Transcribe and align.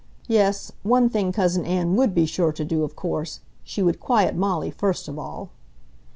Yes, 0.27 0.71
one 0.81 1.09
thing 1.09 1.31
Cousin 1.31 1.63
Ann 1.63 1.95
would 1.95 2.15
be 2.15 2.25
sure 2.25 2.51
to 2.53 2.65
do, 2.65 2.83
of 2.83 2.95
course; 2.95 3.41
she 3.63 3.83
would 3.83 3.99
quiet 3.99 4.33
Molly 4.35 4.71
first 4.71 5.07
of 5.07 5.19
all. 5.19 5.51